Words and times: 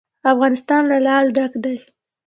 افغانستان 0.31 0.81
له 0.91 0.97
لعل 1.05 1.27
ډک 1.35 1.53
دی. 1.63 1.75